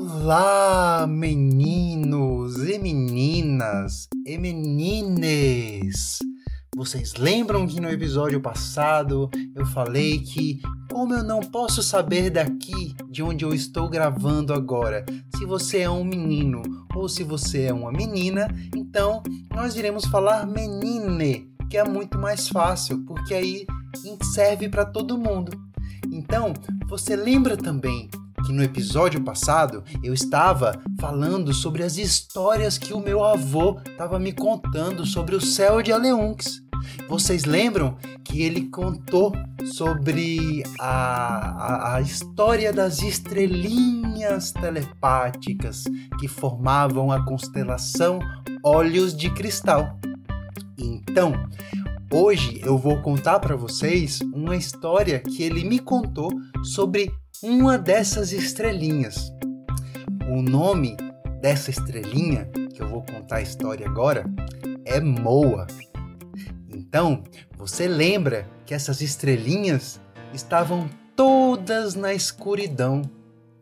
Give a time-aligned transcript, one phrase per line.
[0.00, 6.20] Olá, meninos e meninas e menines!
[6.76, 12.94] Vocês lembram que no episódio passado eu falei que, como eu não posso saber daqui
[13.10, 15.04] de onde eu estou gravando agora,
[15.36, 16.62] se você é um menino
[16.94, 18.46] ou se você é uma menina,
[18.76, 19.20] então
[19.52, 23.66] nós iremos falar menine, que é muito mais fácil, porque aí
[24.32, 25.50] serve para todo mundo.
[26.12, 26.54] Então,
[26.88, 28.08] você lembra também
[28.44, 34.18] que no episódio passado eu estava falando sobre as histórias que o meu avô estava
[34.18, 36.62] me contando sobre o céu de Aleunx.
[37.08, 39.32] Vocês lembram que ele contou
[39.64, 45.84] sobre a, a, a, história das estrelinhas telepáticas
[46.18, 48.18] que formavam a constelação
[48.62, 49.98] Olhos de Cristal?
[50.78, 51.32] Então,
[52.12, 56.30] hoje eu vou contar para vocês uma história que ele me contou
[56.62, 57.10] sobre
[57.42, 59.32] uma dessas estrelinhas.
[60.28, 60.96] O nome
[61.40, 64.24] dessa estrelinha, que eu vou contar a história agora,
[64.84, 65.66] é Moa.
[66.68, 67.22] Então,
[67.56, 70.00] você lembra que essas estrelinhas
[70.32, 73.02] estavam todas na escuridão.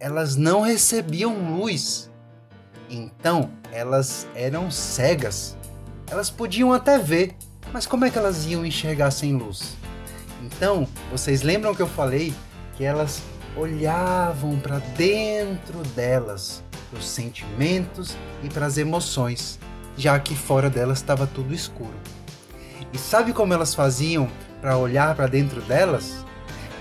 [0.00, 2.10] Elas não recebiam luz.
[2.88, 5.56] Então, elas eram cegas.
[6.10, 7.34] Elas podiam até ver,
[7.72, 9.76] mas como é que elas iam enxergar sem luz?
[10.42, 12.32] Então, vocês lembram que eu falei
[12.76, 13.22] que elas
[13.56, 19.58] olhavam para dentro delas, para os sentimentos e para as emoções,
[19.96, 21.94] já que fora delas estava tudo escuro.
[22.92, 24.28] E sabe como elas faziam
[24.60, 26.24] para olhar para dentro delas?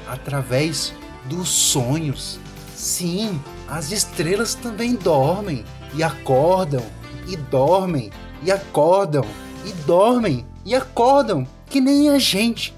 [0.08, 0.94] Através
[1.26, 2.40] dos sonhos.
[2.76, 6.84] Sim, as estrelas também dormem e acordam,
[7.28, 8.12] e dormem
[8.44, 9.26] e acordam,
[9.66, 12.76] e dormem e acordam, que nem a gente.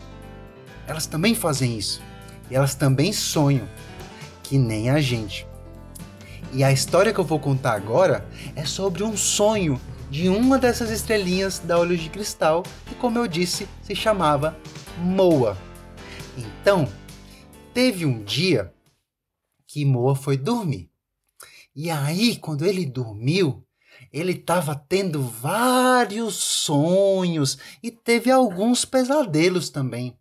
[0.87, 2.01] Elas também fazem isso.
[2.49, 3.67] E elas também sonham,
[4.47, 5.45] que nem a gente.
[6.53, 10.89] E a história que eu vou contar agora é sobre um sonho de uma dessas
[10.89, 14.57] estrelinhas da Olhos de Cristal, que, como eu disse, se chamava
[14.99, 15.57] Moa.
[16.37, 16.87] Então,
[17.73, 18.73] teve um dia
[19.67, 20.89] que Moa foi dormir.
[21.75, 23.65] E aí, quando ele dormiu,
[24.13, 30.17] ele estava tendo vários sonhos e teve alguns pesadelos também.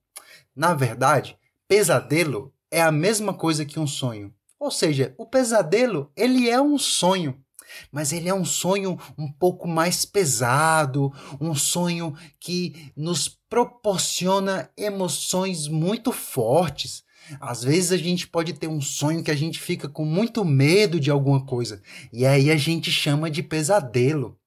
[0.54, 1.38] Na verdade,
[1.68, 4.32] pesadelo é a mesma coisa que um sonho.
[4.58, 7.42] Ou seja, o pesadelo, ele é um sonho
[7.90, 15.68] mas ele é um sonho um pouco mais pesado, um sonho que nos proporciona emoções
[15.68, 17.04] muito fortes.
[17.40, 21.00] Às vezes a gente pode ter um sonho que a gente fica com muito medo
[21.00, 24.38] de alguma coisa, e aí a gente chama de pesadelo.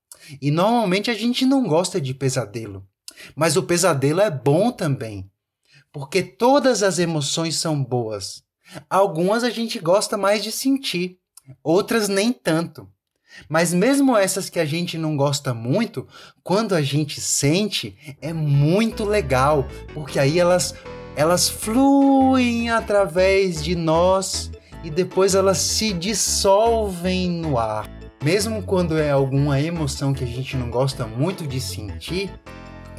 [0.42, 2.88] E normalmente a gente não gosta de pesadelo,
[3.36, 5.30] mas o pesadelo é bom também,
[5.92, 8.44] porque todas as emoções são boas.
[8.90, 11.18] Algumas a gente gosta mais de sentir,
[11.64, 12.88] outras nem tanto.
[13.48, 16.08] Mas mesmo essas que a gente não gosta muito,
[16.44, 20.74] quando a gente sente, é muito legal, porque aí elas
[21.16, 24.52] elas fluem através de nós
[24.84, 27.90] e depois elas se dissolvem no ar.
[28.24, 32.32] Mesmo quando é alguma emoção que a gente não gosta muito de sentir,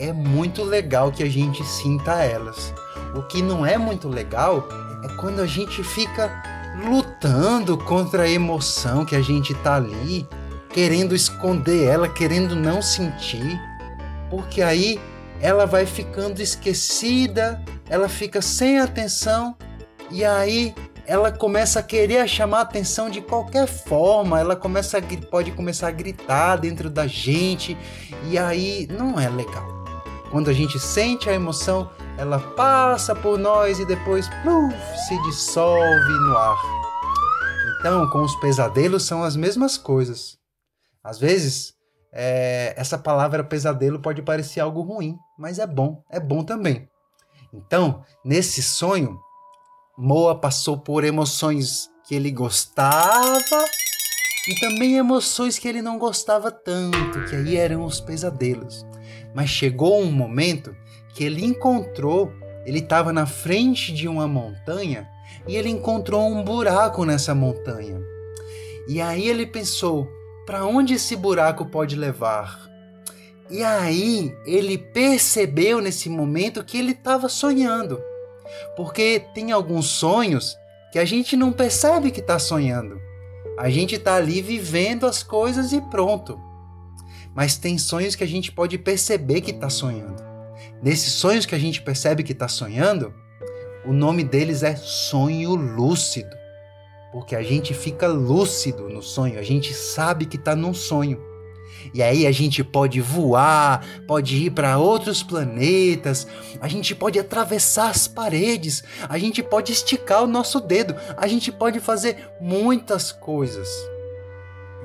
[0.01, 2.73] é muito legal que a gente sinta elas.
[3.15, 4.67] O que não é muito legal
[5.05, 6.43] é quando a gente fica
[6.89, 10.27] lutando contra a emoção que a gente tá ali,
[10.73, 13.61] querendo esconder ela, querendo não sentir,
[14.31, 14.99] porque aí
[15.41, 19.55] ela vai ficando esquecida, ela fica sem atenção
[20.11, 20.75] e aí
[21.07, 25.91] ela começa a querer chamar atenção de qualquer forma, ela começa a, pode começar a
[25.91, 27.77] gritar dentro da gente
[28.31, 29.80] e aí não é legal.
[30.31, 34.75] Quando a gente sente a emoção, ela passa por nós e depois pluf,
[35.09, 36.59] se dissolve no ar.
[37.79, 40.39] Então, com os pesadelos são as mesmas coisas.
[41.03, 41.75] Às vezes,
[42.13, 46.89] é, essa palavra pesadelo pode parecer algo ruim, mas é bom, é bom também.
[47.53, 49.19] Então, nesse sonho,
[49.99, 53.65] Moa passou por emoções que ele gostava
[54.49, 58.87] e também emoções que ele não gostava tanto, que aí eram os pesadelos.
[59.35, 60.75] Mas chegou um momento
[61.15, 62.33] que ele encontrou,
[62.65, 65.09] ele estava na frente de uma montanha
[65.47, 68.01] e ele encontrou um buraco nessa montanha.
[68.89, 70.09] E aí ele pensou:
[70.47, 72.69] para onde esse buraco pode levar?
[73.51, 78.01] E aí ele percebeu nesse momento que ele estava sonhando.
[78.77, 80.57] Porque tem alguns sonhos
[80.93, 83.01] que a gente não percebe que está sonhando.
[83.59, 86.41] A gente está ali vivendo as coisas e pronto.
[87.35, 90.23] Mas tem sonhos que a gente pode perceber que está sonhando.
[90.83, 93.15] Nesses sonhos que a gente percebe que está sonhando,
[93.85, 96.37] o nome deles é sonho lúcido.
[97.13, 101.21] Porque a gente fica lúcido no sonho, a gente sabe que está num sonho.
[101.95, 106.27] E aí a gente pode voar, pode ir para outros planetas,
[106.61, 111.51] a gente pode atravessar as paredes, a gente pode esticar o nosso dedo, a gente
[111.51, 113.69] pode fazer muitas coisas.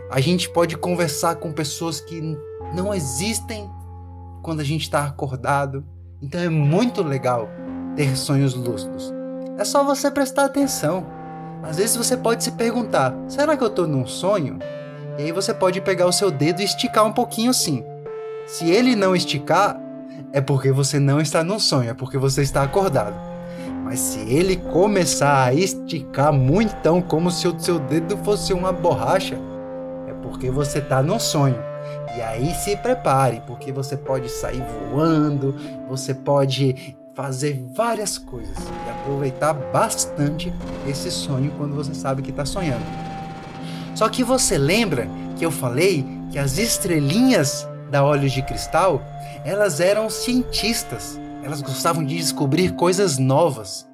[0.10, 2.22] A gente pode conversar com pessoas que
[2.74, 3.70] não existem
[4.42, 5.84] quando a gente está acordado.
[6.22, 7.50] Então é muito legal
[7.96, 9.12] ter sonhos lúcidos.
[9.58, 11.06] É só você prestar atenção.
[11.64, 14.60] Às vezes você pode se perguntar: será que eu estou num sonho?
[15.18, 17.84] E aí você pode pegar o seu dedo e esticar um pouquinho assim.
[18.46, 19.80] Se ele não esticar,
[20.32, 23.16] é porque você não está num sonho, é porque você está acordado.
[23.84, 28.72] Mas se ele começar a esticar muito, então, como se o seu dedo fosse uma
[28.72, 29.38] borracha,
[30.36, 31.58] porque você está num sonho.
[32.18, 34.62] E aí se prepare, porque você pode sair
[34.92, 35.56] voando,
[35.88, 40.54] você pode fazer várias coisas e aproveitar bastante
[40.86, 42.84] esse sonho quando você sabe que está sonhando.
[43.96, 49.02] Só que você lembra que eu falei que as estrelinhas da Olhos de Cristal,
[49.46, 51.18] elas eram cientistas.
[51.44, 53.88] Elas gostavam de descobrir coisas novas.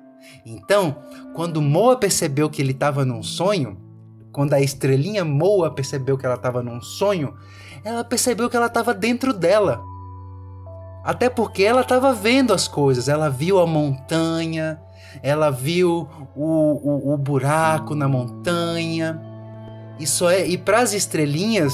[0.43, 0.95] Então,
[1.35, 3.90] quando Moa percebeu que ele estava num sonho,
[4.31, 7.33] quando a estrelinha Moa percebeu que ela estava num sonho,
[7.83, 9.81] ela percebeu que ela estava dentro dela.
[11.03, 14.79] Até porque ela estava vendo as coisas, ela viu a montanha,
[15.23, 19.19] ela viu o, o, o buraco na montanha,
[19.99, 21.73] e só é, e para as estrelinhas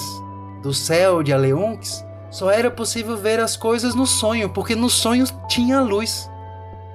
[0.64, 5.26] do céu de Aleunx, só era possível ver as coisas no sonho, porque no sonho
[5.48, 6.30] tinha luz.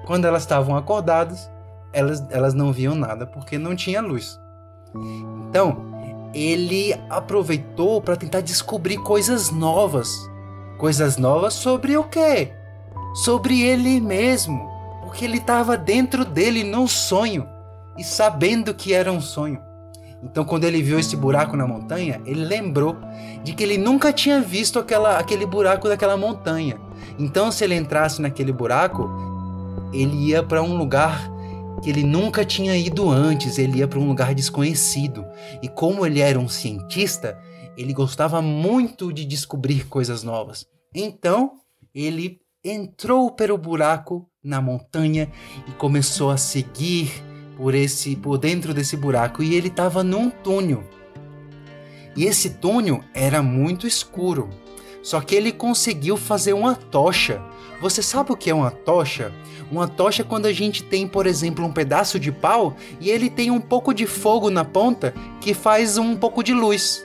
[0.07, 1.51] Quando elas estavam acordadas,
[1.93, 4.39] elas, elas não viam nada porque não tinha luz.
[5.49, 5.93] Então,
[6.35, 10.31] ele aproveitou para tentar descobrir coisas novas.
[10.79, 12.53] Coisas novas sobre o quê?
[13.15, 14.71] Sobre ele mesmo.
[15.03, 17.47] Porque ele estava dentro dele num sonho
[17.99, 19.61] e sabendo que era um sonho.
[20.23, 22.97] Então, quando ele viu esse buraco na montanha, ele lembrou
[23.43, 26.81] de que ele nunca tinha visto aquela, aquele buraco daquela montanha.
[27.19, 29.11] Então, se ele entrasse naquele buraco,
[29.93, 31.29] ele ia para um lugar
[31.83, 35.25] que ele nunca tinha ido antes, ele ia para um lugar desconhecido.
[35.63, 37.39] E como ele era um cientista,
[37.77, 40.65] ele gostava muito de descobrir coisas novas.
[40.95, 41.53] Então,
[41.95, 45.31] ele entrou pelo buraco na montanha
[45.69, 47.11] e começou a seguir
[47.57, 50.85] por esse por dentro desse buraco e ele estava num túnel.
[52.17, 54.51] E esse túnel era muito escuro.
[55.03, 57.43] Só que ele conseguiu fazer uma tocha.
[57.83, 59.33] Você sabe o que é uma tocha?
[59.69, 63.29] Uma tocha é quando a gente tem, por exemplo, um pedaço de pau e ele
[63.29, 67.05] tem um pouco de fogo na ponta que faz um pouco de luz.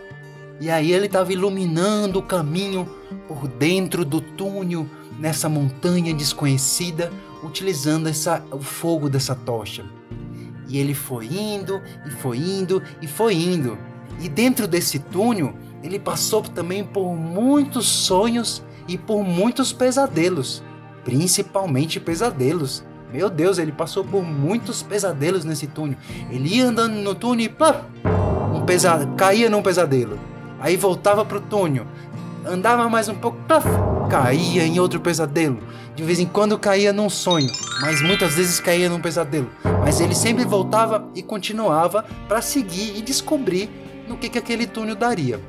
[0.62, 2.88] E aí ele estava iluminando o caminho
[3.28, 4.86] por dentro do túnel,
[5.18, 7.12] nessa montanha desconhecida,
[7.44, 9.84] utilizando essa, o fogo dessa tocha.
[10.68, 13.80] E ele foi indo, e foi indo, e foi indo.
[14.20, 20.64] E dentro desse túnel, ele passou também por muitos sonhos e por muitos pesadelos,
[21.08, 22.84] principalmente pesadelos.
[23.14, 25.98] Meu Deus, ele passou por muitos pesadelos nesse túnel.
[26.30, 27.86] Ele ia andando no túnel e plá,
[28.54, 30.20] um pesado, caía num pesadelo.
[30.60, 31.88] Aí voltava pro túnel,
[32.46, 33.64] andava mais um pouco, plá,
[34.10, 35.60] caía em outro pesadelo.
[35.96, 37.50] De vez em quando caía num sonho,
[37.80, 39.50] mas muitas vezes caía num pesadelo.
[39.80, 43.70] Mas ele sempre voltava e continuava para seguir e descobrir
[44.10, 45.40] no que, que aquele túnel daria.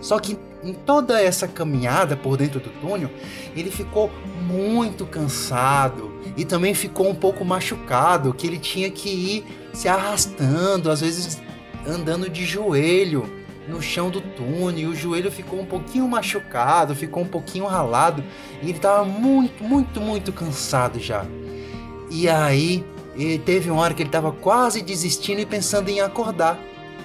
[0.00, 3.10] Só que em toda essa caminhada por dentro do túnel,
[3.56, 4.10] ele ficou
[4.46, 10.90] muito cansado e também ficou um pouco machucado, que ele tinha que ir se arrastando,
[10.90, 11.40] às vezes
[11.86, 13.30] andando de joelho
[13.68, 18.24] no chão do túnel, e o joelho ficou um pouquinho machucado, ficou um pouquinho ralado,
[18.60, 21.24] e ele estava muito, muito, muito cansado já.
[22.10, 22.84] E aí,
[23.44, 26.58] teve uma hora que ele estava quase desistindo e pensando em acordar.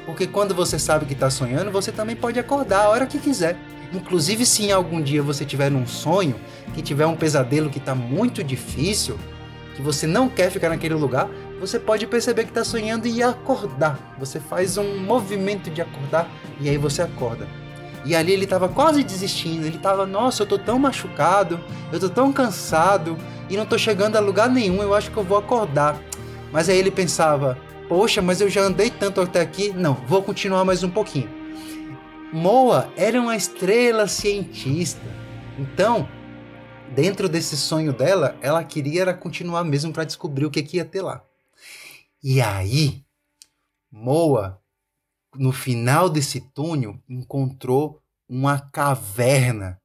[0.06, 3.58] Porque quando você sabe que está sonhando, você também pode acordar a hora que quiser.
[3.94, 6.36] Inclusive, se em algum dia você tiver um sonho,
[6.74, 9.18] que tiver um pesadelo que está muito difícil,
[9.76, 11.28] que você não quer ficar naquele lugar,
[11.60, 13.98] você pode perceber que está sonhando e acordar.
[14.20, 17.48] Você faz um movimento de acordar e aí você acorda.
[18.06, 19.66] E ali ele estava quase desistindo.
[19.66, 21.60] Ele estava, nossa, eu tô tão machucado,
[21.92, 23.18] eu tô tão cansado
[23.50, 24.82] e não tô chegando a lugar nenhum.
[24.82, 26.00] Eu acho que eu vou acordar.
[26.52, 27.58] Mas aí ele pensava,
[27.88, 29.72] poxa, mas eu já andei tanto até aqui.
[29.72, 31.30] Não, vou continuar mais um pouquinho.
[32.32, 35.02] Moa era uma estrela cientista.
[35.58, 36.08] Então,
[36.94, 40.86] dentro desse sonho dela, ela queria era continuar mesmo para descobrir o que, que ia
[40.86, 41.24] ter lá.
[42.24, 43.04] E aí,
[43.92, 44.60] Moa,
[45.36, 49.80] no final desse túnel, encontrou uma caverna.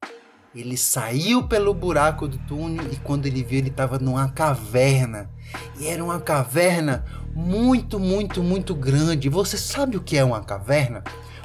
[0.53, 5.31] Ele saiu pelo buraco do túnel e quando ele viu, ele estava numa caverna.
[5.79, 9.29] E era uma caverna muito, muito, muito grande.
[9.29, 11.05] Você sabe o que é uma caverna?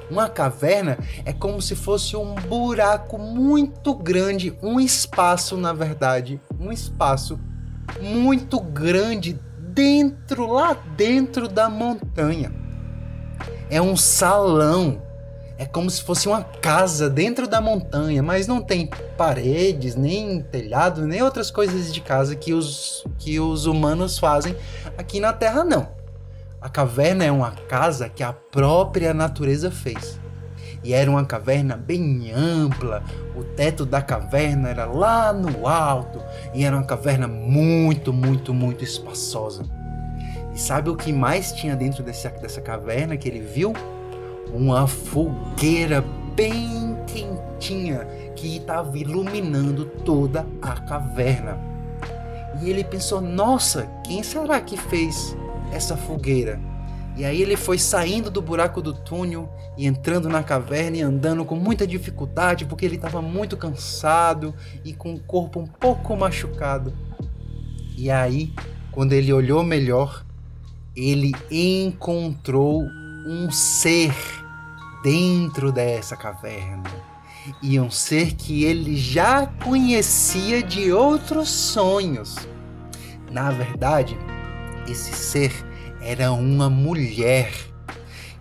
[0.09, 6.71] Uma caverna é como se fosse um buraco muito grande, um espaço, na verdade, um
[6.71, 7.39] espaço
[8.01, 12.51] muito grande dentro, lá dentro da montanha.
[13.69, 15.04] É um salão
[15.57, 21.07] é como se fosse uma casa dentro da montanha, mas não tem paredes, nem telhado,
[21.07, 24.55] nem outras coisas de casa que os, que os humanos fazem
[24.97, 25.87] aqui na Terra, não.
[26.59, 30.19] A caverna é uma casa que a própria natureza fez.
[30.83, 33.03] E era uma caverna bem ampla,
[33.35, 36.21] o teto da caverna era lá no alto,
[36.53, 39.63] e era uma caverna muito, muito, muito espaçosa.
[40.53, 43.73] E sabe o que mais tinha dentro desse, dessa caverna que ele viu?
[44.53, 46.03] Uma fogueira
[46.35, 51.57] bem quentinha que estava iluminando toda a caverna.
[52.61, 55.35] E ele pensou: nossa, quem será que fez
[55.71, 56.59] essa fogueira?
[57.17, 61.45] E aí ele foi saindo do buraco do túnel e entrando na caverna e andando
[61.45, 66.93] com muita dificuldade porque ele estava muito cansado e com o corpo um pouco machucado.
[67.97, 68.53] E aí,
[68.91, 70.25] quando ele olhou melhor,
[70.93, 72.83] ele encontrou
[73.25, 74.13] um ser
[75.03, 76.83] dentro dessa caverna.
[77.61, 82.35] E um ser que ele já conhecia de outros sonhos.
[83.31, 84.17] Na verdade,
[84.87, 85.51] esse ser
[86.01, 87.51] era uma mulher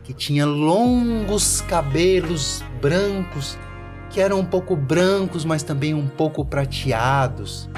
[0.02, 3.58] que tinha longos cabelos brancos,
[4.10, 7.68] que eram um pouco brancos, mas também um pouco prateados.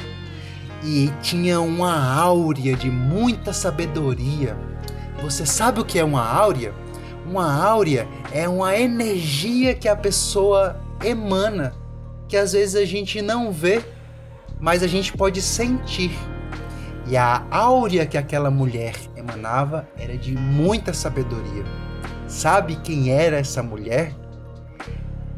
[0.84, 4.56] E tinha uma áurea de muita sabedoria.
[5.22, 6.74] Você sabe o que é uma áurea?
[7.28, 11.74] Uma áurea é uma energia que a pessoa emana,
[12.28, 13.84] que às vezes a gente não vê,
[14.60, 16.12] mas a gente pode sentir.
[17.08, 21.64] E a áurea que aquela mulher emanava era de muita sabedoria.
[22.28, 24.14] Sabe quem era essa mulher?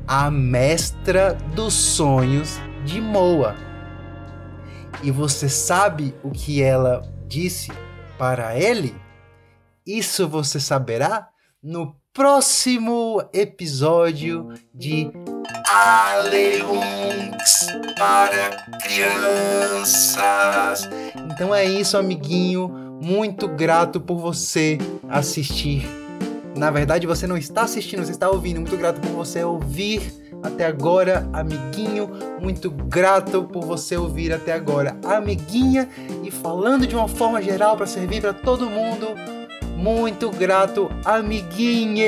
[0.07, 3.55] A mestra dos sonhos de Moa.
[5.03, 7.71] E você sabe o que ela disse
[8.19, 8.95] para ele?
[9.87, 11.29] Isso você saberá
[11.63, 15.11] no próximo episódio de
[15.69, 20.29] Aleunx para crianças.
[21.33, 22.69] Então é isso, amiguinho.
[23.01, 25.87] Muito grato por você assistir.
[26.57, 28.61] Na verdade, você não está assistindo, você está ouvindo.
[28.61, 30.13] Muito grato por você ouvir
[30.43, 32.11] até agora, amiguinho.
[32.41, 35.89] Muito grato por você ouvir até agora, amiguinha.
[36.25, 39.38] E falando de uma forma geral para servir para todo mundo
[39.79, 41.99] muito grato, amiguinhos!